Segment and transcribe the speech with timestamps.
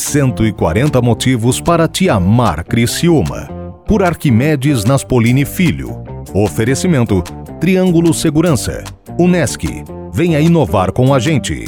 [0.00, 3.48] 140 motivos para te amar Criciúma.
[3.86, 6.02] Por Arquimedes Naspolini Filho.
[6.34, 7.22] Oferecimento
[7.60, 8.82] Triângulo Segurança.
[9.18, 9.62] Unesc.
[10.10, 11.66] Venha inovar com a gente.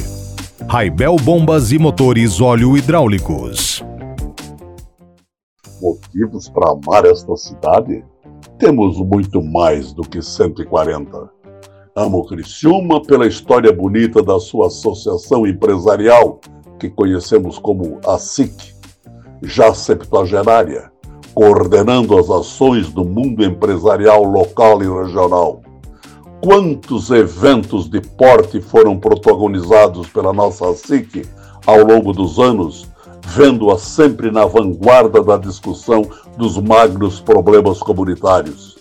[0.67, 3.85] Raibel Bombas e Motores Óleo Hidráulicos.
[5.81, 8.03] Motivos para amar esta cidade?
[8.59, 11.31] Temos muito mais do que 140.
[11.95, 16.41] Amo Criciúma pela história bonita da sua associação empresarial
[16.83, 18.75] que conhecemos como a SIC,
[19.41, 20.91] já septuagenária,
[21.33, 25.63] coordenando as ações do mundo empresarial local e regional.
[26.43, 31.25] Quantos eventos de porte foram protagonizados pela nossa SIC
[31.65, 32.89] ao longo dos anos,
[33.29, 36.05] vendo-a sempre na vanguarda da discussão
[36.37, 38.77] dos magnos problemas comunitários.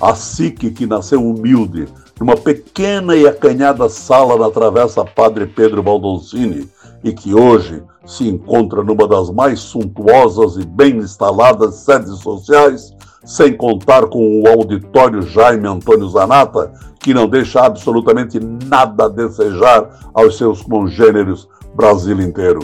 [0.00, 1.86] A SIC, que nasceu humilde,
[2.18, 6.66] numa pequena e acanhada sala na Travessa Padre Pedro Baldoncini,
[7.04, 12.94] e que hoje se encontra numa das mais suntuosas e bem instaladas sedes sociais,
[13.24, 20.10] sem contar com o auditório Jaime Antônio Zanata, que não deixa absolutamente nada a desejar
[20.12, 22.60] aos seus congêneres Brasil inteiro.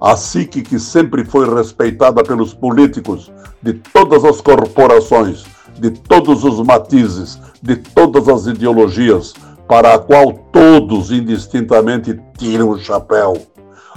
[0.00, 5.44] A SIC, que sempre foi respeitada pelos políticos de todas as corporações,
[5.78, 9.34] de todos os matizes, de todas as ideologias,
[9.68, 13.36] para a qual todos indistintamente tiram o chapéu.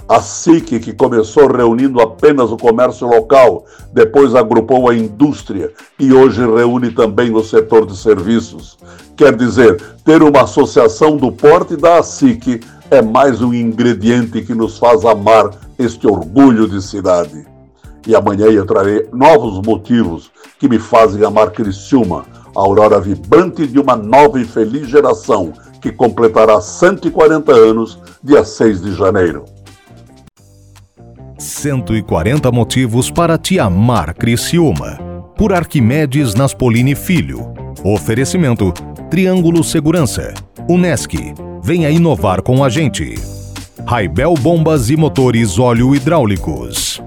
[0.08, 6.40] A SIC, que começou reunindo apenas o comércio local, depois agrupou a indústria e hoje
[6.40, 8.76] reúne também o setor de serviços.
[9.16, 12.60] Quer dizer, ter uma associação do porte da SIC
[12.90, 17.46] é mais um ingrediente que nos faz amar este orgulho de cidade.
[18.04, 22.24] E amanhã eu trarei novos motivos que me fazem amar Criciúma,
[22.56, 28.82] a aurora vibrante de uma nova e feliz geração que completará 140 anos dia 6
[28.82, 29.44] de janeiro.
[31.38, 34.98] 140 motivos para te amar Criciúma.
[35.36, 37.54] Por Arquimedes Naspolini Filho.
[37.82, 38.72] Oferecimento
[39.10, 40.34] Triângulo Segurança.
[40.68, 41.14] Unesc.
[41.62, 43.14] Venha inovar com a gente.
[43.86, 46.99] Raibel Bombas e Motores Óleo Hidráulicos.